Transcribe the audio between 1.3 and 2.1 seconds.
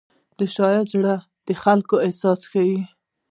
د خلکو